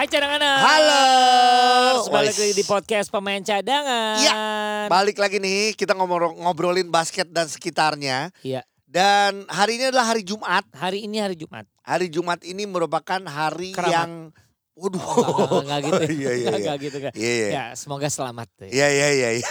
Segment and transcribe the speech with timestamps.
[0.00, 0.40] Hai cadangan.
[0.40, 1.04] Halo.
[2.08, 4.16] Balik lagi di podcast pemain cadangan.
[4.16, 4.36] Iya.
[4.88, 8.32] Balik lagi nih, kita ngomong ngobrolin basket dan sekitarnya.
[8.40, 8.64] Iya.
[8.88, 10.64] Dan hari ini adalah hari Jumat.
[10.72, 11.68] Hari ini hari Jumat.
[11.84, 13.92] Hari Jumat ini merupakan hari Keramat.
[13.92, 14.12] yang
[14.72, 15.04] Waduh.
[15.04, 16.00] Oh, enggak, gitu.
[16.00, 16.48] Iya, iya, iya.
[16.48, 17.12] Enggak gitu kan.
[17.12, 17.48] Iya, iya.
[17.52, 18.48] Ya, semoga selamat.
[18.56, 18.68] ya.
[18.72, 19.28] Iya, iya, iya.
[19.44, 19.48] iya.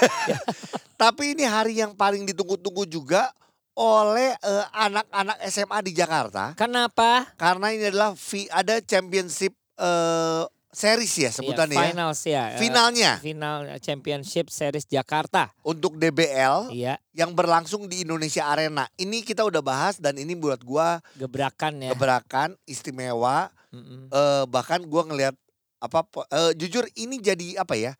[1.05, 3.29] Tapi ini hari yang paling ditunggu-tunggu juga
[3.77, 6.57] oleh eh, anak-anak SMA di Jakarta.
[6.57, 7.37] Kenapa?
[7.37, 11.89] Karena ini adalah vi- ada championship eh, series ya sebutannya Iya, ya.
[11.89, 12.43] finals ya.
[12.51, 15.49] Eh, Finalnya Final Championship Series Jakarta.
[15.61, 18.85] untuk DBL Iya, yang berlangsung di Indonesia Arena.
[18.93, 21.89] Ini kita udah bahas dan ini buat gua gebrakan ya.
[21.91, 23.49] gebrakan istimewa.
[23.69, 24.09] Mm-mm.
[24.09, 25.33] Eh, bahkan gua ngelihat
[25.79, 27.93] apa eh, jujur ini jadi apa ya?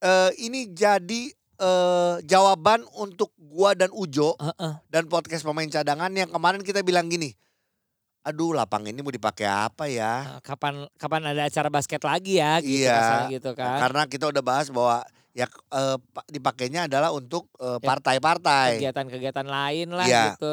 [0.00, 4.72] Eh, ini jadi eh, jawaban untuk gua dan Ujo Heeh.
[4.88, 7.38] dan podcast pemain cadangan yang kemarin kita bilang gini.
[8.24, 10.40] Aduh, lapang ini mau dipakai apa ya?
[10.40, 13.84] Eh, Kapan kapan ada acara basket lagi ya gitu Iya, gitu kan.
[13.84, 15.04] Karena kita udah bahas bahwa
[15.36, 18.80] ya eh, pa- dipakainya adalah untuk eh, Ya, partai-partai.
[18.80, 20.24] Kegiatan-kegiatan lain lah Iya.
[20.32, 20.52] gitu.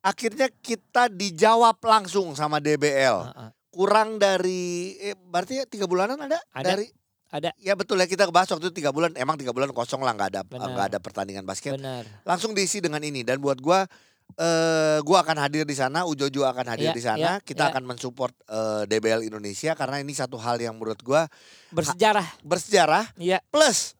[0.00, 3.28] Akhirnya kita dijawab langsung sama DBL.
[3.68, 6.88] Kurang dari eh, berarti ya tiga bulanan ada, Ada, dari
[7.28, 7.52] ada.
[7.54, 10.28] ya betul ya kita bahas waktu itu tiga bulan emang tiga bulan kosong lah nggak
[10.32, 12.02] ada nggak ada pertandingan basket Benar.
[12.26, 13.86] langsung diisi dengan ini dan buat gua
[14.32, 17.66] eh gua akan hadir di sana Ujo juga akan hadir Iya, di sana iya, kita
[17.66, 17.70] iya.
[17.70, 21.26] akan mensupport eh, DBL Indonesia karena ini satu hal yang menurut gua
[21.68, 22.26] Bersejarah.
[22.40, 23.40] bersejarah Iya.
[23.48, 23.94] plus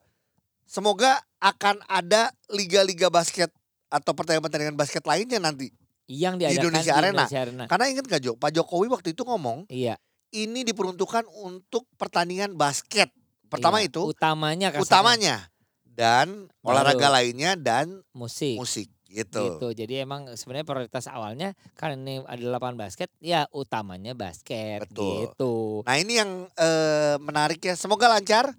[0.64, 3.50] semoga akan ada liga-liga basket
[3.88, 5.72] atau pertandingan-pertandingan basket lainnya nanti
[6.06, 7.24] yang Di Indonesia di Arena.
[7.24, 7.64] Indonesia Arena.
[7.66, 9.94] karena ingat gak Jo Pak Jokowi waktu itu ngomong Iya.
[10.30, 13.10] ini diperuntukkan untuk pertandingan basket.
[13.46, 13.90] Pertama iya.
[13.90, 15.36] itu utamanya kasarnya utamanya
[15.84, 18.54] dan olahraga lainnya dan musik.
[18.56, 19.58] musik gitu.
[19.58, 19.68] Gitu.
[19.74, 25.26] Jadi emang sebenarnya prioritas awalnya karena ini ada lapangan basket, ya utamanya basket Betul.
[25.28, 25.54] gitu.
[25.82, 27.74] Nah ini yang eh, menarik ya.
[27.74, 28.54] Semoga lancar.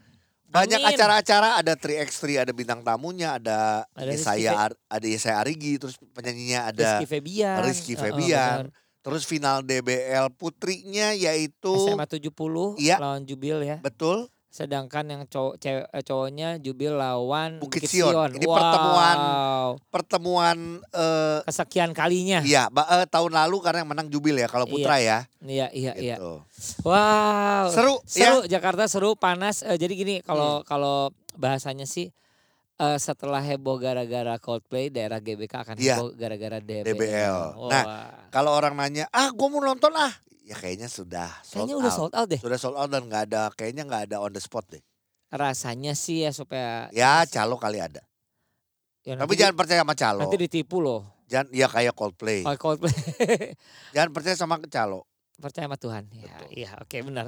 [0.52, 0.92] Banyak Amin.
[0.92, 6.68] acara-acara, ada 3x3, ada bintang tamunya, ada, Ada Rizky saya ada Yesaya Arigi, terus penyanyinya
[6.68, 7.58] ada Rizky Febian.
[7.64, 8.68] Rizky Febian.
[8.68, 8.80] benar.
[9.02, 13.00] terus final DBL putrinya yaitu SMA 70 Iya.
[13.02, 13.80] lawan Jubil ya.
[13.80, 18.12] betul Sedangkan yang cowok cewek, eh, cowoknya Jubil lawan Bukit Sion.
[18.30, 18.52] Ini Wow.
[18.54, 19.18] pertemuan
[19.88, 20.58] pertemuan
[20.92, 22.44] eh kesekian kalinya.
[22.44, 24.74] iya ba- eh, tahun lalu karena yang menang Jubil ya kalau Iya.
[24.74, 25.20] putra ya.
[25.40, 26.16] Iya, iya, iya.
[26.20, 26.44] Gitu.
[26.84, 27.72] Wow.
[27.72, 28.52] Seru, Seru ya.
[28.52, 29.64] Jakarta seru panas.
[29.64, 30.28] Eh, jadi gini Hmm.
[30.28, 30.98] kalau kalau
[31.34, 32.12] bahasanya sih
[32.78, 35.96] eh, setelah heboh gara-gara Coldplay daerah GBK akan Iya.
[35.96, 36.86] heboh gara-gara DBL.
[36.88, 37.38] DBL.
[37.56, 37.70] Wah.
[37.70, 37.84] Nah,
[38.30, 40.12] Kalau orang nanya, ah gue mau nonton ah.
[40.52, 41.98] Ya kayaknya sudah sold kayaknya udah out.
[41.98, 42.36] sold out deh.
[42.38, 44.84] Sudah sold out dan nggak ada, kayaknya nggak ada on the spot deh.
[45.30, 48.04] Rasanya sih ya supaya Ya calo kali ada.
[49.02, 50.20] ya Tapi jangan di- percaya sama calo.
[50.22, 51.08] nanti ditipu loh.
[51.26, 52.44] Jangan, ya kayak Coldplay.
[52.44, 52.92] Kalau Coldplay
[53.96, 55.08] Jangan percaya sama calo.
[55.40, 56.04] percaya sama Tuhan.
[56.12, 56.48] Ya, Betul.
[56.54, 57.26] iya, oke benar.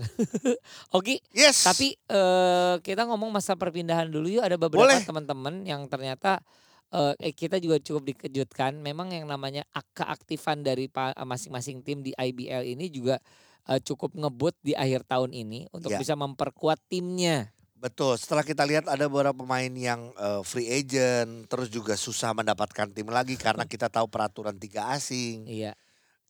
[0.93, 1.63] Oke, Yes.
[1.63, 6.43] Tapi eh, kita ngomong masa perpindahan dulu yuk ada beberapa teman-teman yang ternyata
[6.93, 8.77] eh, eh, kita juga cukup dikejutkan.
[8.77, 13.17] Memang yang namanya ak- keaktifan dari pa- masing-masing tim di IBL ini juga
[13.63, 15.97] eh, cukup ngebut di akhir tahun ini untuk Ya.
[15.97, 17.49] bisa memperkuat timnya.
[17.73, 22.91] Betul, setelah kita lihat ada beberapa pemain yang eh, free agent, terus juga susah mendapatkan
[22.91, 25.47] tim lagi karena kita tahu peraturan tiga asing.
[25.47, 25.75] Iya,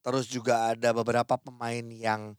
[0.02, 2.35] Terus juga ada beberapa pemain yang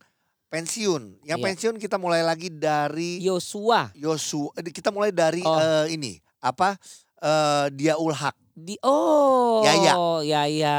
[0.47, 1.19] pensiun.
[1.25, 1.45] Yang Iya.
[1.51, 4.47] pensiun kita mulai lagi dari Yosua Yosu.
[4.55, 5.57] eh, Kita mulai dari Oh.
[5.57, 6.77] eh, ini apa?
[7.17, 8.35] Eh dia Ulhak.
[8.55, 9.93] di oh Yaya.
[10.23, 10.77] Yaya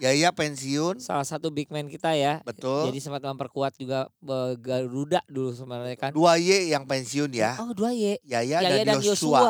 [0.00, 2.40] Yaya pensiun, salah satu big man kita ya.
[2.40, 2.88] betul.
[2.88, 6.10] Jadi sempat memperkuat juga eh, Garuda dulu sebenarnya kan.
[6.10, 7.60] Dua Y yang pensiun ya.
[7.60, 8.16] Oh dua Y.
[8.24, 9.36] Yaya, Yaya dan, dan Yosua.
[9.36, 9.42] Yosua,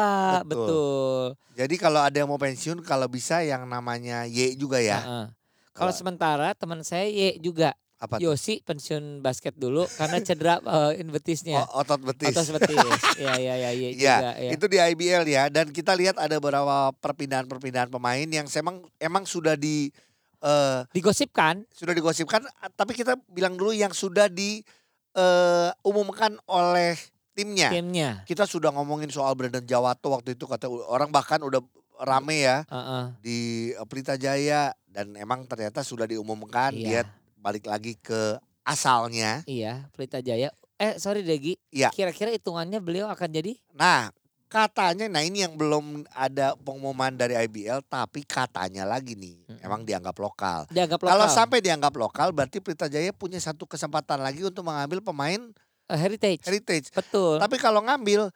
[0.42, 0.58] Betul.
[0.66, 1.22] betul.
[1.54, 4.98] Jadi kalau ada yang mau pensiun, kalau bisa yang namanya Y juga ya.
[4.98, 5.27] Heeh.
[5.71, 8.16] Kalau Kalau- sementara teman saya Y juga Apa?
[8.16, 8.32] tuh?
[8.32, 11.68] Yosi pensiun basket dulu karena cedera uh, in betisnya.
[11.68, 12.32] O- otot betis.
[12.32, 12.80] Atau betis.
[13.20, 14.50] Iya iya iya Y Ya, juga ya.
[14.56, 15.44] itu di IBL ya.
[15.52, 19.92] Dan kita lihat ada beberapa perpindahan-perpindahan pemain yang emang emang sudah di
[20.41, 22.41] eh, Digosipkan sudah digosipkan.
[22.72, 24.64] Tapi kita bilang dulu yang sudah di
[25.12, 26.96] eh, umumkan oleh
[27.36, 27.68] timnya.
[27.68, 28.24] timnya.
[28.24, 31.60] Kita sudah ngomongin soal Brandon Jawato waktu itu kata orang bahkan udah
[32.00, 33.04] rame ya Heeh.
[33.20, 33.38] di
[33.76, 37.19] eh, Pelita Jaya dan emang ternyata sudah diumumkan dia Iya.
[37.41, 39.41] Balik lagi ke asalnya.
[39.45, 40.53] Iya, Pelita Jaya.
[40.77, 41.57] Eh, sorry Degi.
[41.69, 41.89] Iya.
[41.91, 44.09] Kira-kira hitungannya beliau akan jadi Nah,
[44.47, 49.60] katanya nah ini yang belum ada pengumuman dari IBL tapi katanya lagi nih Mm-mm.
[49.60, 50.65] emang dianggap lokal.
[50.69, 51.13] Dianggap lokal.
[51.13, 55.41] Kalau sampai dianggap lokal berarti Pelita Jaya punya satu kesempatan lagi untuk mengambil pemain
[55.87, 56.47] Eh, heritage.
[56.47, 56.89] heritage.
[56.91, 57.39] Betul.
[57.39, 58.31] Tapi kalau ngambil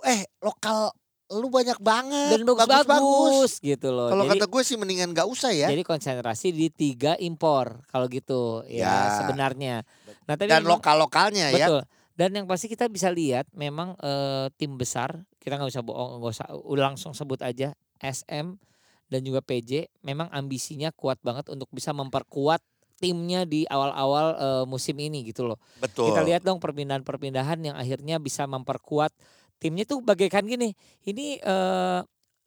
[0.00, 0.88] eh lokal
[1.30, 2.36] lu banyak banget.
[2.36, 4.10] Dan bagus-bagus gitu loh.
[4.10, 5.70] Kalau kata gue sih mendingan gak usah ya.
[5.70, 8.94] Jadi konsentrasi di tiga impor kalau gitu ya, Ya.
[9.22, 9.86] sebenarnya.
[10.26, 11.66] Nah tapi Dan lokal-lokalnya ya.
[11.70, 11.82] betul.
[12.18, 16.32] Dan yang pasti kita bisa lihat memang eh, tim besar kita nggak usah bohong nggak
[16.36, 18.60] usah uh, langsung sebut aja SM
[19.08, 22.60] dan juga PJ memang ambisinya kuat banget untuk bisa memperkuat
[23.00, 25.56] timnya di awal-awal eh, musim ini gitu loh.
[25.80, 26.12] Betul.
[26.12, 29.10] Kita lihat dong perpindahan-perpindahan yang akhirnya bisa memperkuat
[29.60, 30.72] timnya tuh bagaikan gini.
[31.04, 32.00] Ini eh,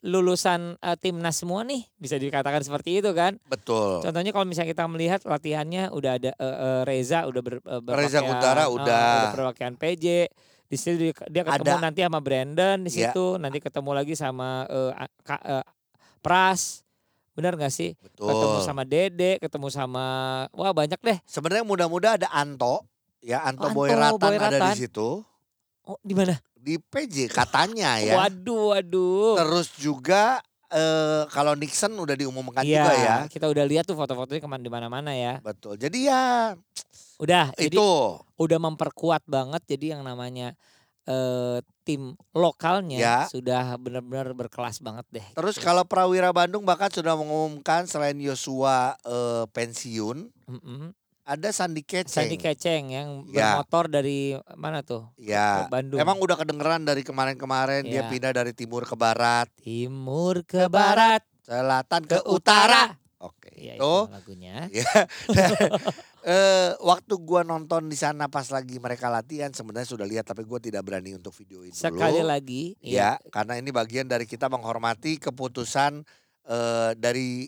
[0.04, 3.40] lulusan eh, timnas semua nih bisa dikatakan seperti itu kan.
[3.46, 4.04] Betul.
[4.04, 8.20] Contohnya kalau misalnya kita melihat latihannya udah ada eh, eh, Reza udah ber, eh, Reza
[8.20, 9.32] Guntara eh, udah.
[9.32, 10.28] berpakaian PJ.
[10.66, 10.98] Di situ
[11.30, 11.86] dia, ketemu Ada.
[11.86, 13.14] nanti sama Brandon di Ya.
[13.14, 15.66] situ, nanti ketemu lagi sama A- Ka- eh,
[16.18, 16.82] Pras.
[17.34, 17.94] Benar gak sih?
[17.98, 18.66] Ketemu Betul.
[18.66, 20.06] sama Dede, ketemu sama
[20.50, 21.18] wah banyak deh.
[21.26, 22.86] Sebenarnya mudah-mudah ada Anto.
[23.22, 24.74] Ya Anto, Anto Boyratan ada Boyratan.
[24.74, 25.22] di situ.
[25.84, 26.40] Oh, di mana?
[26.56, 28.16] Di PJ katanya ya.
[28.16, 29.36] Waduh, waduh.
[29.36, 30.40] Terus juga
[30.72, 33.16] eh, kalau Nixon udah diumumkan Iya, juga ya.
[33.28, 35.44] kita udah lihat tuh foto-fotonya ke mana di mana-mana ya.
[35.44, 35.76] Betul.
[35.76, 36.56] Jadi ya
[37.20, 37.88] Udah, jadi itu
[38.40, 39.62] udah memperkuat banget.
[39.68, 40.56] Jadi yang namanya
[41.04, 43.18] eh, tim lokalnya Ya.
[43.28, 45.28] sudah benar-benar berkelas banget deh.
[45.36, 50.96] Terus kalau Prawira Bandung bahkan sudah mengumumkan selain Yosua eh, pensiun, Mm-mm.
[51.24, 52.28] Ada Sandi Keceng.
[52.28, 53.56] Sandi Keceng yang Ya.
[53.56, 55.08] bermotor dari mana tuh?
[55.16, 55.66] Ya.
[55.66, 56.00] Ke Bandung.
[56.00, 58.10] Emang udah kedengeran dari kemarin-kemarin dia Ya.
[58.12, 62.92] pindah dari timur ke barat, timur ke barat, selatan ke, ke utara.
[62.92, 63.02] utara.
[63.24, 63.56] Oke.
[63.56, 64.68] Iya itu lagunya.
[64.76, 64.84] ya.
[66.24, 70.60] eh waktu gua nonton di sana pas lagi mereka latihan sebenarnya sudah lihat tapi gua
[70.60, 72.32] tidak berani untuk videoin Sekali dulu.
[72.32, 76.04] lagi Ya, karena ini bagian dari kita menghormati keputusan
[76.44, 77.48] eh, dari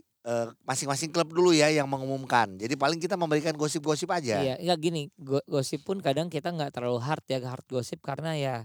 [0.66, 2.58] masing-masing klub dulu ya yang mengumumkan.
[2.58, 4.42] Jadi paling kita memberikan gosip-gosip aja.
[4.42, 8.34] Iya, ya gini, go- gosip pun kadang kita nggak terlalu hard ya hard gosip karena
[8.34, 8.56] ya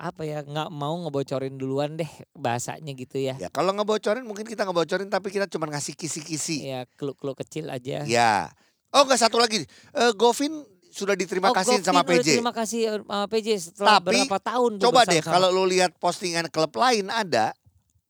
[0.00, 3.36] apa ya nggak mau ngebocorin duluan deh bahasanya gitu ya.
[3.36, 6.64] Ya, kalau ngebocorin mungkin kita ngebocorin tapi kita cuma ngasih kisi-kisi.
[6.64, 8.08] Ya clue-clue kecil aja.
[8.08, 8.48] Ya.
[8.92, 9.64] Oh, enggak satu lagi.
[9.92, 12.36] Eh Govin sudah diterima Oh, kasih sama PJ.
[12.40, 16.72] Terima kasih sama PJ setelah Tapi, berapa tahun Coba deh kalau lu lihat postingan klub
[16.76, 17.56] lain ada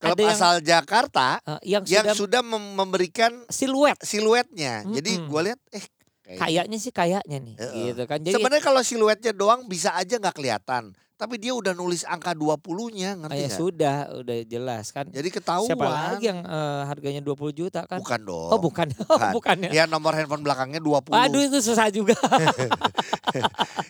[0.03, 4.83] klub Ada yang- asal Jakarta Eh, yang, yang sudah sudah mem- memberikan siluet siluetnya.
[4.85, 5.31] Jadi Mm-mm.
[5.31, 5.87] gua lihat eh
[6.35, 7.85] kayaknya sih kayaknya nih Heeh.
[7.89, 8.19] gitu kan.
[8.19, 10.91] Jadi Sebenarnya kalau siluetnya doang bisa aja nggak kelihatan.
[11.13, 13.55] Tapi dia udah nulis angka 20-nya, ngerti nggak?
[13.55, 15.07] sudah udah jelas kan.
[15.07, 15.71] Jadi ketahuan.
[15.71, 18.03] Siapa lagi yang eh, harganya 20 juta kan?
[18.03, 18.51] Bukan dong.
[18.51, 19.31] Oh bukan, oh, Bukan.
[19.31, 19.71] bukan ya.
[19.71, 21.15] Ya nomor handphone belakangnya 20.
[21.15, 22.19] Aduh itu susah juga.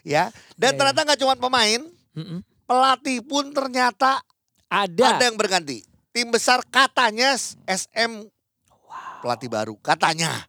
[0.04, 0.28] Ya.
[0.52, 0.68] Dan Iya, iya.
[0.76, 1.80] ternyata nggak cuma pemain,
[2.12, 2.38] Mm-mm.
[2.62, 4.20] pelatih pun ternyata
[4.68, 5.16] Ada.
[5.16, 5.82] ada yang berganti.
[6.12, 7.32] Tim besar katanya
[7.64, 8.28] SM
[9.24, 10.44] pelatih baru, katanya.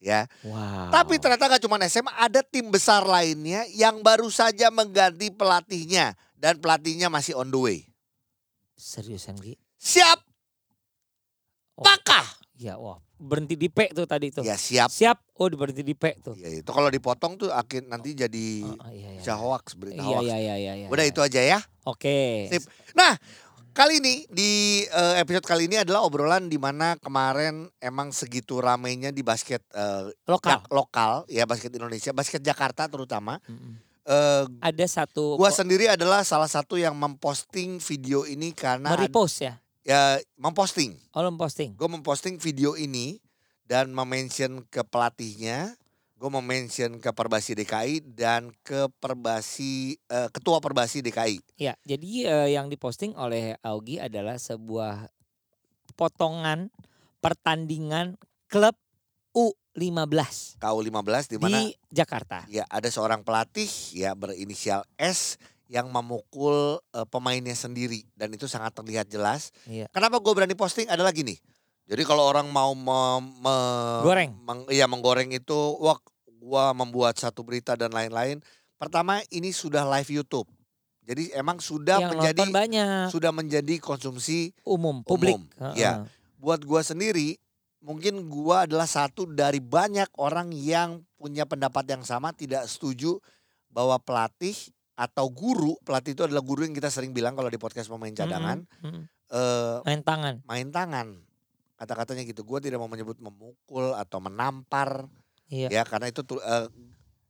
[0.00, 0.28] Ya.
[0.44, 0.92] Wow.
[0.92, 6.60] Tapi ternyata nggak cuma SM, ada tim besar lainnya yang baru saja mengganti pelatihnya dan
[6.60, 7.78] pelatihnya masih on the way.
[8.74, 9.56] serius Anggi?
[9.80, 10.20] Siap,
[11.74, 11.82] Oh.
[11.82, 12.22] pakah.
[12.54, 14.44] Ya wah berhenti di P tuh tadi tuh.
[14.46, 14.90] Ya siap.
[14.90, 15.18] Siap.
[15.38, 16.38] Oh berhenti di P tuh.
[16.38, 19.98] Ya itu kalau dipotong tuh akhir nanti jadi Oh, oh, iya, iya, bisa hoax, berita
[19.98, 20.22] Iya hoax.
[20.22, 20.72] iya iya iya.
[20.84, 21.10] iya, Udah iya.
[21.10, 21.58] itu aja ya.
[21.88, 22.46] Oke.
[22.52, 22.62] Sip.
[22.94, 23.16] Nah,
[23.74, 24.52] kali ini di
[24.86, 30.14] eh, episode kali ini adalah obrolan di mana kemarin emang segitu ramainya di basket eh,
[30.30, 30.62] Lokal.
[30.62, 33.42] Jak- lokal ya basket Indonesia, basket Jakarta terutama.
[33.50, 33.82] Mm-mm.
[34.04, 39.56] Eh Ada satu gua sendiri adalah salah satu yang memposting video ini karena merepost ya.
[39.80, 40.92] ya memposting.
[41.16, 41.72] Oh lo posting.
[41.72, 43.16] Gue memposting video ini
[43.64, 45.72] dan memention ke pelatihnya,
[46.24, 51.36] gue memention ke Perbasi DKI dan ke Perbasi eh, ketua Perbasi DKI.
[51.60, 55.12] Ya, jadi eh, yang diposting oleh Augie adalah sebuah
[55.92, 56.72] potongan
[57.20, 58.16] pertandingan
[58.48, 58.72] klub
[59.36, 62.48] U15 KU15 di mana di Jakarta.
[62.48, 65.36] ya ada seorang pelatih ya berinisial S
[65.68, 69.52] yang memukul eh, pemainnya sendiri dan itu sangat terlihat jelas.
[69.68, 69.92] Iya.
[69.92, 71.36] Kenapa gue berani posting adalah gini.
[71.84, 74.32] Jadi kalau orang mau me- me- Goreng.
[74.40, 75.52] meng- iya menggoreng itu
[75.84, 76.00] wah
[76.44, 78.44] gua membuat satu berita dan lain-lain.
[78.76, 80.48] Pertama ini sudah live YouTube.
[81.04, 85.36] Jadi emang sudah yang menjadi banyak sudah menjadi konsumsi umum, publik.
[85.36, 86.04] umum, ya.
[86.40, 87.36] buat gua sendiri
[87.84, 93.20] mungkin gua adalah satu dari banyak orang yang punya pendapat yang sama tidak setuju
[93.68, 94.56] bahwa pelatih
[94.96, 98.64] atau guru pelatih itu adalah guru yang kita sering bilang kalau di podcast pemain cadangan
[98.80, 99.04] Mm-mm, mm-mm.
[99.28, 100.34] eh, Main tangan.
[100.48, 101.08] main tangan
[101.76, 105.04] kata-katanya gitu gua tidak mau menyebut memukul atau menampar
[105.54, 105.68] Iya.
[105.70, 106.66] ya karena itu eh,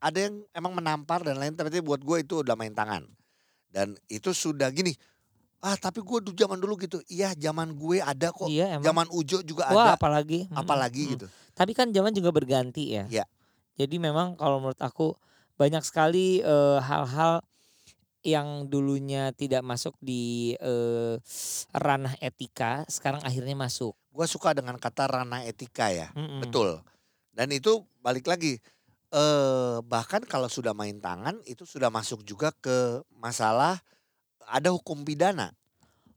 [0.00, 3.04] ada yang emang menampar dan lain tapi buat gue itu udah main tangan
[3.74, 4.94] Dan itu sudah gini.
[5.58, 7.02] Ah tapi gue dulu zaman dulu gitu.
[7.10, 8.46] Iya zaman gue ada kok.
[8.46, 8.86] Iya emang.
[8.86, 9.98] Zaman Ujo juga Wah ada.
[9.98, 10.46] apalagi.
[10.46, 11.10] Mm, Apalagi mm.
[11.18, 11.26] gitu.
[11.58, 13.04] Tapi kan zaman juga berganti ya.
[13.10, 13.24] Iya.
[13.74, 15.18] Jadi memang kalau menurut aku
[15.58, 17.42] banyak sekali eh, hal-hal
[18.24, 21.18] yang dulunya tidak masuk di eh,
[21.74, 23.98] ranah etika, sekarang akhirnya masuk.
[24.14, 26.14] Gue suka dengan kata ranah etika ya.
[26.14, 26.46] Mm-mm.
[26.46, 26.78] Betul.
[27.34, 28.56] Dan itu balik lagi.
[29.10, 33.78] eh bahkan kalau sudah main tangan itu sudah masuk juga ke masalah
[34.44, 35.54] ada hukum pidana.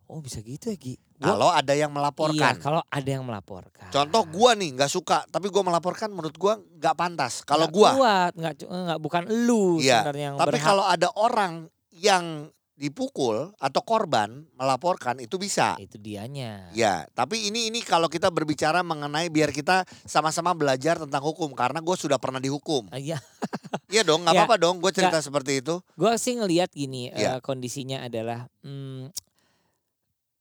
[0.04, 0.98] Oh bisa gitu ya Gi?
[1.14, 2.58] Gua- Kalau ada yang Iya melaporkan.
[2.58, 3.90] kalau ada yang melaporkan.
[3.90, 7.42] Contoh gua nih nggak suka, tapi gua melaporkan menurut gua nggak pantas.
[7.42, 8.56] Kalau gua, kuat, nggak,
[8.98, 10.66] bukan lu Iya, sebenarnya yang tapi berhak.
[10.66, 11.54] kalau ada orang
[11.92, 15.74] yang dipukul atau korban melaporkan itu bisa.
[15.78, 16.70] itu dianya.
[16.72, 21.82] Ya, tapi ini ini kalau kita berbicara mengenai biar kita sama-sama belajar tentang hukum karena
[21.82, 22.86] gue sudah pernah dihukum.
[22.88, 23.18] Ah, Iya,
[23.90, 24.78] Iya dong, nggak Ya, apa-apa dong.
[24.78, 25.82] Gue cerita seperti itu.
[25.92, 29.10] gue sih ngelihat gini eh, kondisinya adalah hmm,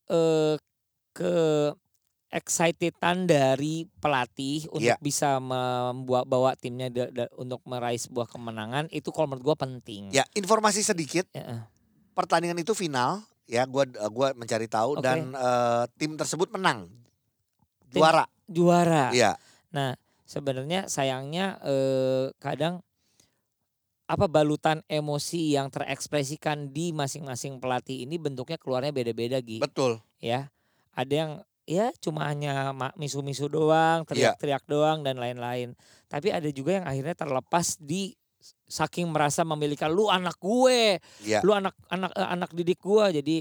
[0.07, 0.55] eh
[1.11, 1.35] ke
[2.29, 5.01] excitedan dari pelatih untuk Iya.
[5.01, 10.03] bisa membuat bawa timnya da- da- untuk meraih sebuah kemenangan itu kalau menurut gue penting.
[10.13, 11.25] Ya, informasi sedikit.
[11.33, 11.63] Ya, eh.
[12.17, 13.21] Pertandingan itu final.
[13.47, 15.05] Ya, gua gua mencari tahu Oke.
[15.05, 16.89] dan eh, tim tersebut menang.
[17.93, 18.25] Tim- Juara.
[18.49, 19.13] Juara.
[19.13, 19.37] Iya.
[19.71, 19.95] Nah,
[20.25, 22.81] sebenarnya sayangnya eh, kadang
[24.07, 29.59] apa balutan emosi yang terekspresikan di masing-masing pelatih ini bentuknya keluarnya beda-beda Gi.
[29.61, 29.99] Betul.
[30.23, 30.49] ya.
[30.97, 31.33] Ada yang
[31.67, 34.33] ya cuma hanya misu-misu doang, Iya.
[34.39, 35.75] teriak-teriak doang dan lain-lain.
[36.07, 38.15] Tapi ada juga yang akhirnya terlepas di
[38.67, 41.41] saking merasa memiliki lu anak gue, Iya.
[41.47, 43.37] lu anak anak eh, anak didik gue jadi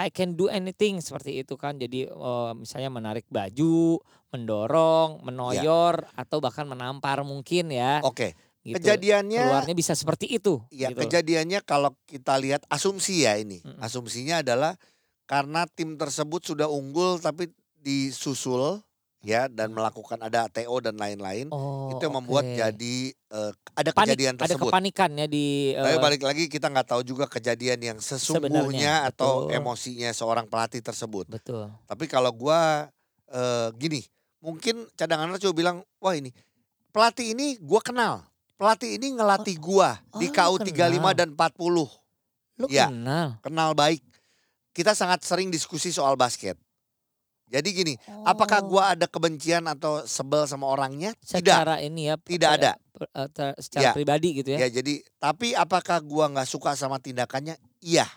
[0.00, 1.76] I can do anything seperti itu kan.
[1.76, 4.00] Jadi eh, misalnya menarik baju,
[4.32, 8.00] mendorong, menoyor atau bahkan menampar mungkin ya.
[8.02, 8.32] Oke.
[8.62, 8.78] gitu.
[8.78, 10.62] Kejadiannya keluarnya bisa seperti itu.
[10.70, 11.02] Ya gitu.
[11.04, 13.58] kejadiannya kalau kita lihat asumsi ya ini.
[13.60, 13.82] Mm-mm.
[13.82, 14.78] Asumsinya adalah
[15.26, 17.50] karena tim tersebut sudah unggul tapi
[17.82, 18.80] disusul
[19.22, 21.46] ya dan melakukan ada TO dan lain-lain.
[21.54, 22.58] Oh, itu yang membuat oke.
[22.58, 24.68] jadi eh, ada Panik, kejadian ada tersebut.
[24.68, 29.46] kepanikan ya di Tapi eh, balik lagi kita nggak tahu juga kejadian yang sesungguhnya atau
[29.46, 29.56] betul.
[29.62, 31.30] emosinya seorang pelatih tersebut.
[31.30, 31.70] betul.
[31.86, 32.90] Tapi kalau gua
[33.30, 34.02] eh, gini,
[34.42, 36.34] mungkin cadangan coba bilang, wah ini
[36.90, 38.26] pelatih ini gua kenal.
[38.58, 41.14] Pelatih ini ngelatih gua di oh, KU 35 kenal.
[41.14, 41.90] dan 40.
[42.62, 42.86] Lu Iya.
[42.90, 43.28] kenal?
[43.42, 44.02] kenal baik.
[44.72, 46.54] Kita sangat sering diskusi soal basket.
[47.52, 47.94] Jadi gini,
[48.24, 48.68] apakah Oh.
[48.72, 51.12] gua ada kebencian atau sebel sama orangnya?
[51.20, 51.44] Tidak.
[51.44, 52.72] secara ini ya Tidak ada.
[53.12, 53.92] eh, secara Ya.
[53.92, 54.64] pribadi gitu ya.
[54.64, 57.60] Ya jadi, tapi apakah gua nggak suka sama tindakannya?
[57.78, 58.08] Iya,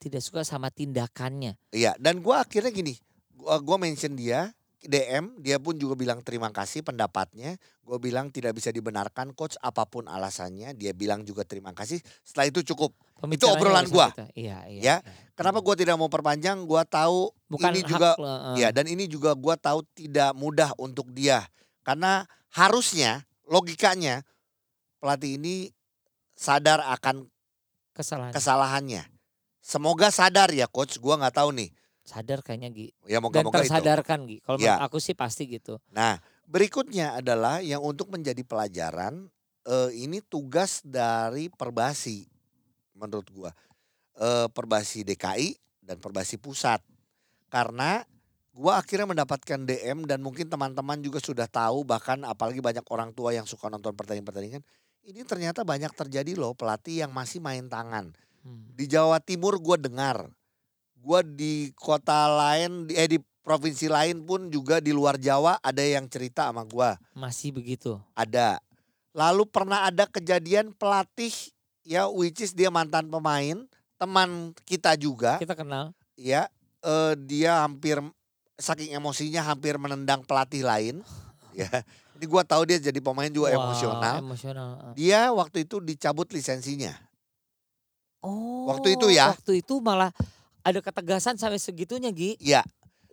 [0.00, 1.60] Tidak suka sama tindakannya.
[1.70, 1.92] iya.
[2.00, 2.96] Dan gua akhirnya gini,
[3.30, 7.60] gua, gua mention dia DM, dia pun juga bilang terima kasih pendapatnya.
[7.84, 10.72] Gue bilang tidak bisa dibenarkan coach apa pun alasannya.
[10.72, 12.00] Dia bilang juga terima kasih.
[12.24, 12.96] Setelah itu cukup.
[13.20, 14.26] Pembicaranya obrolan kita.
[14.32, 14.80] Iya, iya.
[14.80, 15.28] Ya, iya.
[15.36, 16.64] Kenapa gua tidak mau perpanjang?
[16.64, 18.56] Gua tahu Bukan ini hak juga lo.
[18.56, 21.44] Ya dan ini juga gua tahu tidak mudah untuk dia
[21.84, 24.24] karena harusnya logikanya
[25.00, 25.72] pelatih ini
[26.32, 27.28] sadar akan
[27.92, 28.32] kesalahan.
[28.32, 29.02] kesalahannya.
[29.60, 31.68] Semoga sadar ya coach, gua nggak tahu nih.
[32.10, 32.90] Sadar kayaknya Gi.
[33.06, 33.70] Ya Dan moga-moga itu.
[33.70, 34.42] tersadarkan Gi.
[34.42, 34.82] Kalau Ya.
[34.82, 35.78] aku sih pasti gitu.
[35.90, 39.30] Nah berikutnya adalah yang untuk menjadi pelajaran
[39.62, 42.26] eh, ini tugas dari perbasi
[42.92, 43.52] menurut gua
[44.12, 46.84] Eh, perbasi DKI dan perbasi pusat
[47.46, 48.04] karena
[48.50, 53.32] gua akhirnya mendapatkan DM dan mungkin teman-teman juga sudah tahu bahkan apalagi banyak orang tua
[53.32, 54.60] yang suka nonton pertandingan-pertandingan
[55.02, 58.72] ini ternyata banyak terjadi loh pelatih yang masih main tangan Hmm.
[58.72, 60.28] di Jawa Timur gua dengar
[61.00, 65.80] gua di kota lain di- eh di provinsi lain pun juga di luar Jawa ada
[65.80, 67.96] yang cerita sama gua Masih begitu.
[68.12, 68.60] ada
[69.10, 71.32] lalu pernah ada kejadian pelatih
[71.82, 73.64] ya which is dia mantan pemain
[73.96, 75.90] teman kita juga Kita kenal.
[76.14, 76.46] ya
[76.80, 77.98] eh, dia hampir
[78.54, 81.00] saking emosinya hampir menendang pelatih lain
[81.56, 81.66] ya
[82.14, 84.92] ini gua tahu dia jadi pemain juga Wah, emosional Emosional.
[84.92, 86.92] dia waktu itu dicabut lisensinya
[88.20, 88.68] Oh.
[88.68, 89.32] Waktu itu ya.
[89.32, 90.12] Waktu itu malah
[90.62, 92.36] ada ketegasan sampai segitunya Gi.
[92.38, 92.60] ya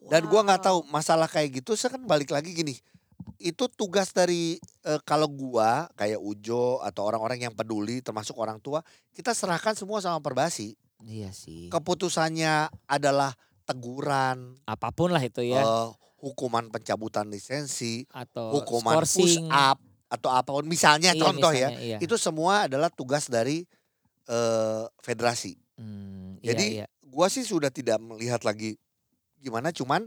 [0.03, 0.67] dan gua nggak Wow.
[0.67, 2.75] tahu masalah kayak gitu saya kan balik lagi gini
[3.37, 8.81] itu tugas dari eh, kalau gua kayak Ujo atau orang-orang yang peduli termasuk orang tua
[9.11, 11.67] kita serahkan semua sama perbasi Iya sih.
[11.67, 15.59] keputusannya adalah teguran Apa pun lah itu ya.
[15.59, 15.87] eh,
[16.17, 19.49] hukuman pencabutan lisensi atau hukuman push scoring.
[19.49, 19.77] up
[20.07, 21.97] atau apa pun misalnya Iya, contoh ya misalnya, iya.
[21.99, 23.67] itu semua adalah tugas dari
[24.25, 26.85] eh, federasi Hmm, iya, jadi iya.
[27.17, 28.77] Gua sih sudah tidak melihat lagi
[29.37, 30.05] gimana cuman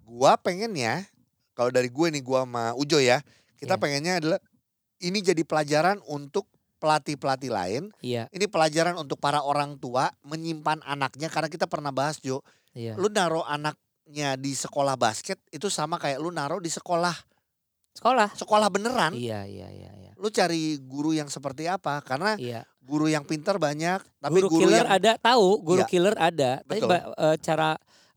[0.00, 1.04] gua pengennya
[1.52, 3.20] kalau dari gue nih gua sama Ujo ya
[3.56, 3.80] kita Iya.
[3.80, 4.40] pengennya adalah
[4.98, 11.32] ini jadi pelajaran untuk pelatih-pelatih lain, Iya, ini pelajaran untuk para orang tua menyimpan anaknya
[11.32, 12.92] karena kita pernah bahas Jo, iya.
[12.96, 17.16] lu naruh anaknya di sekolah basket itu sama kayak lu naruh di sekolah
[17.96, 18.28] Sekolah.
[18.36, 19.16] sekolah beneran.
[19.16, 20.12] Iya, iya, iya, iya.
[20.20, 22.04] Lu cari guru yang seperti apa?
[22.04, 22.68] Karena Iya.
[22.86, 25.90] Guru yang pintar banyak, tapi Guru, guru, killer yang ada tahu, guru Iya.
[25.90, 26.50] killer ada.
[26.62, 26.88] Tapi Betul.
[26.88, 27.70] ba- eh, cara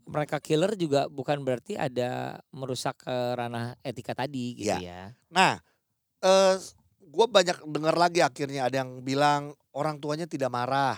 [0.05, 4.77] mereka killer juga bukan berarti ada merusak eh, ranah etika tadi gitu Iya.
[4.79, 5.01] ya.
[5.29, 5.57] Nah,
[6.21, 6.55] eh
[7.01, 10.97] gue banyak dengar lagi akhirnya ada yang bilang orang tuanya tidak marah.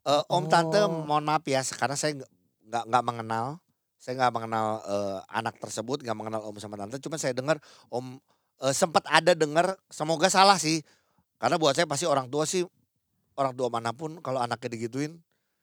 [0.00, 1.02] Eh, om tante Oh.
[1.04, 3.58] mohon maaf ya, karena saya nggak- nggak mengenal,
[3.96, 6.96] saya nggak mengenal eh, anak tersebut, nggak mengenal om sama tante.
[6.98, 8.16] Cuma saya dengar om
[8.60, 10.84] eh, sempat ada dengar, semoga salah sih,
[11.36, 12.60] karena buat saya pasti orang tua sih
[13.40, 15.16] orang tua mana pun kalau anaknya digituin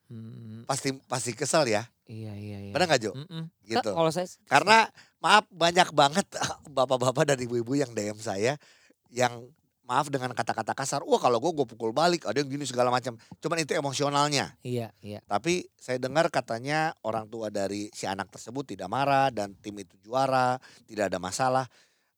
[0.07, 2.71] Hmm, pasti pasti kesel ya, iya, iya, iya.
[2.71, 3.11] benar nggak Jo?
[3.11, 3.51] Mm-mm.
[3.67, 3.91] Gitu.
[3.91, 4.87] Kalau saya Karena
[5.19, 6.23] maaf banyak banget
[6.79, 8.55] bapak-bapak dan ibu-ibu yang DM saya
[9.11, 9.51] yang
[9.87, 11.03] maaf dengan kata-kata kasar.
[11.07, 13.15] Wah kalau gue gue pukul balik, ada yang gini segala macam.
[13.39, 14.55] Cuman itu emosionalnya.
[14.63, 15.23] iya, iya.
[15.27, 19.95] Tapi saya dengar katanya orang tua dari si anak tersebut tidak marah dan tim itu
[20.03, 21.65] juara, tidak ada masalah.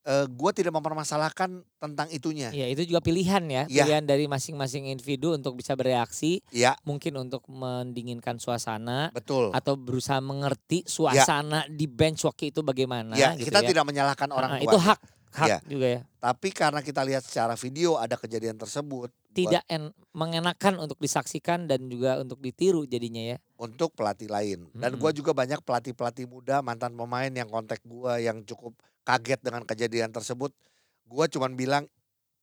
[0.00, 2.48] Eh gue tidak mempermasalahkan tentang itunya.
[2.48, 3.84] Iya, itu juga pilihan ya, Iya.
[3.84, 9.52] pilihan dari masing-masing individu untuk bisa bereaksi, Iya mungkin untuk mendinginkan suasana betul.
[9.52, 13.68] atau berusaha mengerti suasana di bench waktu itu bagaimana ya gitu kita ya.
[13.68, 14.72] tidak menyalahkan orang Nah, tua.
[14.72, 15.58] itu hak hak Iya.
[15.68, 16.00] juga ya.
[16.18, 19.12] Tapi karena kita lihat secara video ada kejadian tersebut.
[19.30, 23.38] Tidak en- mengenakan untuk disaksikan dan juga untuk ditiru jadinya ya.
[23.54, 24.72] untuk pelatih lain.
[24.72, 24.98] Dan Mm-mm.
[24.98, 30.10] gua juga banyak pelatih-pelatih muda, mantan pemain yang kontak gua yang cukup kaget dengan kejadian
[30.10, 30.52] tersebut.
[31.06, 31.84] Gua cuman bilang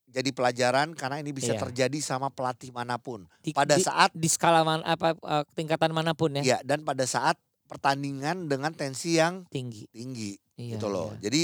[0.07, 1.61] jadi pelajaran karena ini bisa Iya.
[1.67, 3.27] terjadi sama pelatih mana pun.
[3.43, 6.87] Di, Pada di, saat di skala man, apa eh, tingkatan mana pun ya, ya dan
[6.87, 7.35] pada saat
[7.67, 9.83] pertandingan dengan tensi yang tinggi.
[9.91, 11.11] tinggi Iya, gitu loh.
[11.19, 11.27] iya.
[11.27, 11.41] Jadi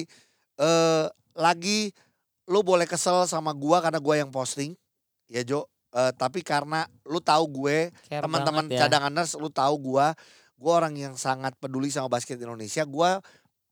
[0.64, 1.06] eh
[1.36, 1.92] lagi
[2.48, 4.74] lu boleh kesel sama gua karena gua yang posting
[5.28, 5.68] ya Jo.
[5.94, 8.88] Eh, tapi karena lu tahu gue teman-teman ya.
[8.88, 10.18] cadanganers lu tahu gua
[10.58, 13.22] gua orang yang sangat peduli sama basket Indonesia gua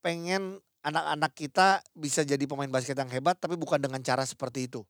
[0.06, 4.82] pengen anak-anak kita bisa jadi pemain basket yang hebat tapi bukan dengan cara seperti itu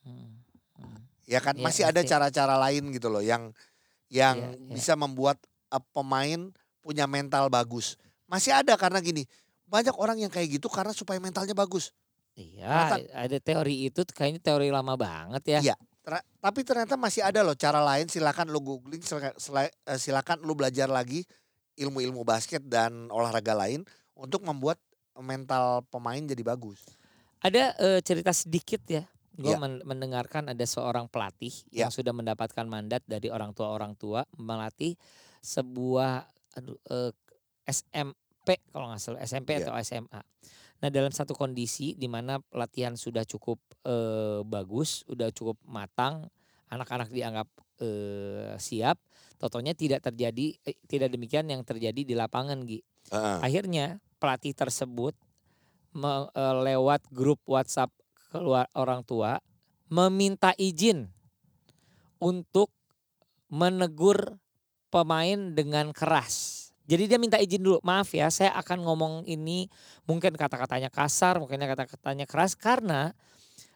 [0.00, 0.38] Hmm,
[0.78, 0.98] hmm.
[1.26, 2.10] ya kan Iya, masih ada ngerti.
[2.10, 3.50] cara-cara lain gitu loh yang
[4.06, 4.72] yang Iya, iya.
[4.72, 5.36] bisa membuat
[5.68, 9.26] eh, pemain punya mental bagus masih ada karena gini
[9.66, 11.90] banyak orang yang kayak gitu karena supaya mentalnya bagus
[12.36, 15.60] Iya, ada teori itu kayaknya teori lama banget ya.
[15.72, 15.76] Iya.
[16.04, 20.86] Ter- tapi ternyata masih ada loh cara lain silakan lu googling eh, silakan lu belajar
[20.86, 21.24] lagi
[21.74, 23.82] ilmu-ilmu basket dan olahraga lain
[24.14, 24.76] untuk membuat
[25.20, 26.80] mental pemain jadi bagus
[27.40, 29.04] Ada eh, cerita sedikit ya.
[29.36, 29.60] Gue Iya.
[29.84, 31.86] mendengarkan ada seorang pelatih Iya.
[31.86, 34.96] yang sudah mendapatkan mandat dari orang tua orang tua melatih
[35.40, 36.24] sebuah
[36.56, 37.12] aduh, eh,
[37.68, 39.68] SMP kalau nggak salah SMP Iya.
[39.68, 40.20] atau SMA.
[40.76, 46.26] Nah dalam satu kondisi di mana pelatihan sudah cukup eh, bagus, udah cukup matang,
[46.72, 47.46] anak-anak dianggap
[47.78, 48.96] eh, siap,
[49.36, 52.80] totonya tidak terjadi, eh, tidak demikian yang terjadi di lapangan Gi.
[53.12, 53.38] Heeh.
[53.44, 55.14] Akhirnya pelatih tersebut
[55.96, 57.92] me- eh, lewat grup WhatsApp
[58.32, 59.40] keluar orang tua
[59.88, 61.08] meminta izin
[62.18, 62.72] untuk
[63.46, 64.40] menegur
[64.90, 66.66] pemain dengan keras.
[66.86, 69.66] Jadi dia minta izin dulu, maaf ya, saya akan ngomong ini
[70.06, 73.10] mungkin kata-katanya kasar, mungkin kata-katanya keras karena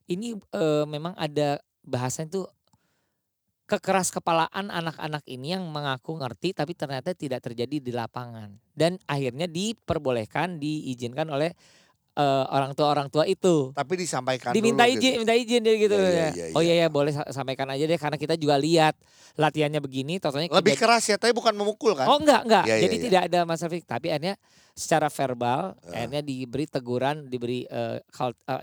[0.06, 2.46] ini eh, memang ada bahasan itu
[3.70, 9.46] kekeras kepalaan anak-anak ini yang mengaku ngerti tapi ternyata tidak terjadi di lapangan dan akhirnya
[9.46, 11.54] diperbolehkan diizinkan oleh
[12.18, 15.18] eh, orang tua orang tua itu tapi disampaikan diminta dulu izin gitu.
[15.22, 16.28] minta izin dia gitu iya, ya.
[16.34, 16.74] iya, oh iya.
[16.74, 18.98] iya ya boleh sa- sampaikan aja deh karena kita juga lihat
[19.38, 22.64] latihannya begini totalnya lebih keras ya tapi bukan memukul kan Oh enggak enggak.
[22.66, 23.04] Iya, Jadi iya.
[23.06, 24.34] tidak ada masalah tapi akhirnya
[24.74, 25.94] secara verbal Eh.
[25.94, 28.02] akhirnya diberi teguran, diberi eh,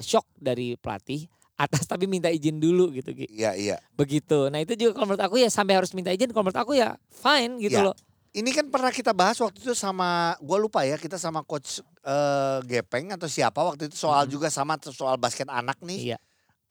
[0.04, 3.26] shock dari pelatih atas tapi minta izin dulu gitu Gi.
[3.28, 4.48] iya iya Begitu.
[4.48, 6.94] Nah, itu juga kalau menurut aku ya sampai harus minta izin kalau menurut aku ya
[7.10, 7.90] fine gitu Iya.
[7.90, 7.98] loh.
[8.32, 12.58] ini kan pernah kita bahas waktu itu sama gua lupa ya kita sama coach eh,
[12.64, 14.32] Gepeng atau siapa waktu itu soal Mhm.
[14.32, 16.18] juga sama soal basket anak nih Iya.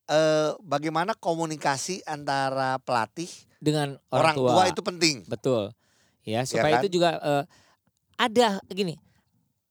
[0.06, 3.26] eh, bagaimana komunikasi antara pelatih
[3.58, 5.74] Dengan orang orang, tua itu penting Betul.
[6.22, 6.82] Ya, supaya kan?
[6.82, 7.44] itu juga eh,
[8.16, 8.94] ada gini.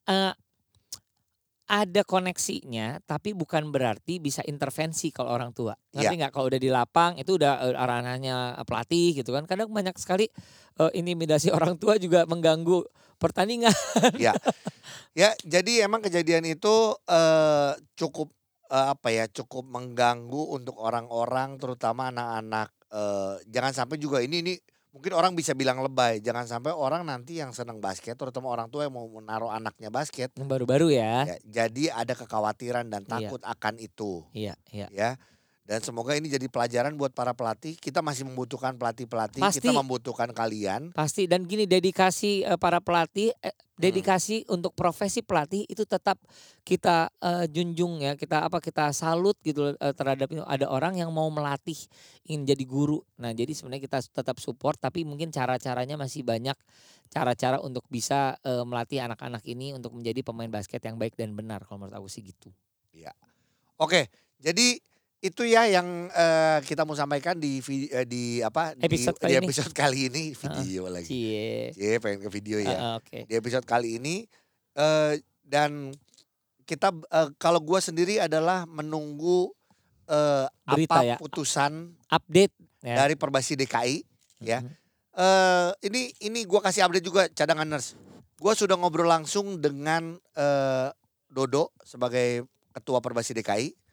[0.06, 0.34] eh,
[1.66, 5.74] ada koneksinya tapi bukan berarti bisa intervensi kalau orang tua.
[5.94, 6.10] Iya.
[6.10, 9.50] Ngerti nggak kalau udah di lapang itu udah eh, ranahnya pelatih gitu kan.
[9.50, 10.30] Kadang banyak sekali
[10.78, 12.86] eh, intimidasi orang tua juga mengganggu
[13.18, 13.74] pertandingan.
[14.22, 14.38] ya
[15.18, 18.30] ya jadi emang kejadian itu eh, cukup
[18.70, 24.54] eh, apa ya cukup mengganggu untuk orang-orang terutama anak-anak eh, jangan sampai juga ini ini
[24.96, 28.88] mungkin orang bisa bilang lebay jangan sampai orang nanti yang senang basket terutama orang tua
[28.88, 31.28] yang mau menaruh anaknya basket Yang baru-baru ya.
[31.28, 33.12] ya, jadi ada kekhawatiran dan Iya.
[33.28, 34.88] takut akan itu Iya, iya.
[34.88, 35.10] ya
[35.66, 37.74] Dan semoga ini jadi pelajaran buat para pelatih.
[37.74, 39.42] Kita masih membutuhkan pelatih-pelatih.
[39.50, 40.94] Kita membutuhkan kalian.
[40.94, 43.92] Pasti dan gini dedikasi eh, para pelatih, eh, Hmm.
[43.92, 46.16] dedikasi untuk profesi pelatih itu tetap
[46.64, 51.28] kita eh, junjung ya, kita apa kita salut gitu eh, terhadap ada orang yang mau
[51.28, 51.76] melatih
[52.24, 53.04] ingin jadi guru.
[53.20, 56.56] Nah jadi sebenarnya kita tetap support tapi mungkin cara-caranya masih banyak
[57.12, 61.68] cara-cara untuk bisa eh, melatih anak-anak ini untuk menjadi pemain basket yang baik dan benar
[61.68, 62.54] kalau menurut aku sih gitu.
[63.76, 64.08] Oke,
[64.40, 64.80] jadi
[65.26, 67.58] itu ya yang eh, kita mau sampaikan di
[67.90, 69.42] eh, di apa di- Episode di, kali ini.
[69.42, 71.08] episode kali ini video lagi.
[71.08, 71.74] Cie.
[71.74, 72.96] Cie, pengen ke video ya.
[72.96, 73.26] Oke.
[73.26, 74.30] Di episode kali ini
[74.74, 75.90] eh, dan
[76.64, 79.50] kita eh, kalau gua sendiri adalah menunggu
[80.06, 81.16] eh, Berita apa ya.
[81.18, 82.94] putusan Update ya.
[82.96, 84.06] dari Perbasi DKI
[84.42, 84.62] ya.
[84.62, 84.74] Mhm.
[85.16, 87.98] eh ini ini gua kasih update juga cadanganers.
[88.36, 90.90] Gua sudah ngobrol langsung dengan eh,
[91.26, 93.85] Dodo sebagai ketua Perbasi DKI.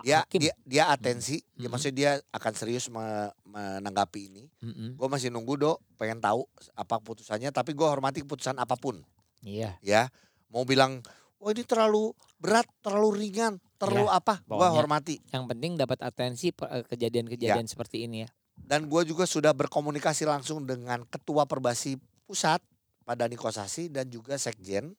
[0.00, 0.40] Dia Hakim.
[0.40, 1.70] dia dia atensi, dia Mhm.
[1.70, 4.44] maksudnya dia akan serius me- menanggapi ini.
[4.58, 4.94] Mm-mm.
[4.94, 7.48] Gue masih nunggu do, pengen tahu apa putusannya.
[7.48, 9.00] Tapi gue hormati keputusan apa pun,
[9.40, 9.76] Iya.
[9.80, 10.08] ya.
[10.48, 11.00] Mau bilang,
[11.36, 14.40] oh ini terlalu berat, terlalu ringan, terlalu apa?
[14.42, 15.16] Gue hormati.
[15.28, 17.70] Yang penting dapat atensi eh, kejadian-kejadian Ya.
[17.70, 18.28] seperti ini ya.
[18.60, 21.96] Dan gue juga sudah berkomunikasi langsung dengan ketua Perbasi
[22.28, 22.60] Pusat,
[23.02, 24.94] Pak Dani Kosasi dan juga Sekjen.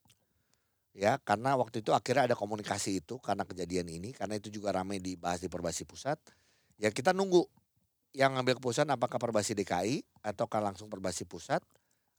[0.91, 4.99] Ya, karena waktu itu akhirnya ada komunikasi itu karena kejadian ini, karena itu juga ramai
[4.99, 6.19] dibahas di Perbasi Pusat.
[6.75, 7.47] Ya kita nunggu
[8.12, 11.63] yang ngambil keputusan apakah Perbasi DKI atau langsung Perbasi Pusat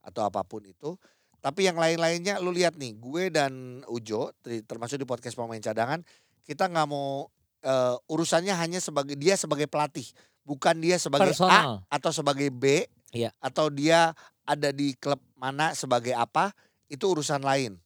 [0.01, 0.97] atau apa pun itu.
[1.37, 6.01] Tapi yang lain-lainnya lu lihat nih, gue dan Ujo ter- termasuk di podcast pemain cadangan,
[6.41, 7.29] kita nggak mau
[7.61, 10.07] eh, urusannya hanya sebagai dia sebagai pelatih,
[10.41, 11.71] bukan dia sebagai A Personal.
[11.93, 13.29] atau sebagai B Iya.
[13.37, 16.57] atau dia ada di klub mana sebagai apa,
[16.89, 17.77] itu urusan lain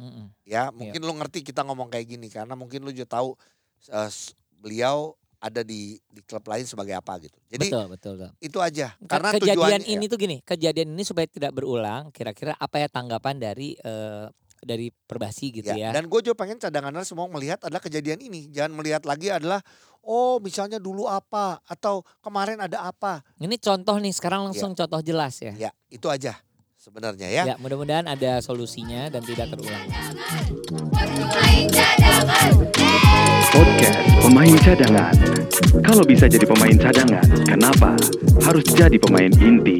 [0.00, 0.26] Mm-mm.
[0.48, 3.36] ya mungkin lu ngerti kita ngomong kayak gini karena mungkin lu juga tahu
[3.84, 8.30] s- beliau ada di di klub lain sebagai apa gitu jadi betul, betul, betul.
[8.40, 12.52] itu aja Ke- karena kejadian ini ya, tuh gini, kejadian ini supaya tidak berulang, kira-kira
[12.60, 14.28] apa ya tanggapan dari eh,
[14.60, 15.88] dari Perbasi gitu ya.
[15.88, 15.90] ya.
[15.96, 19.64] dan gue juga pengen cadangan semua melihat adalah kejadian ini jangan melihat lagi adalah
[20.04, 25.40] oh misalnya dulu apa atau kemarin ada apa Ini contoh nih, sekarang langsung contoh jelas
[25.40, 25.56] ya.
[25.56, 26.36] ya itu aja
[26.80, 29.84] sebenarnya ya, Ya, mudah-mudahan ada solusinya dan tidak terulang.
[30.96, 32.52] Pemain cadangan.
[33.52, 35.14] Podcast Pemain Cadangan.
[35.84, 38.00] Kalau bisa jadi pemain cadangan, kenapa
[38.40, 39.76] harus jadi pemain inti?